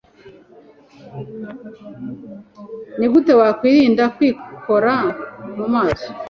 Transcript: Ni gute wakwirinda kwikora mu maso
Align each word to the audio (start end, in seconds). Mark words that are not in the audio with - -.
Ni 2.97 3.07
gute 3.11 3.31
wakwirinda 3.39 4.03
kwikora 4.15 4.93
mu 5.57 5.65
maso 5.75 6.09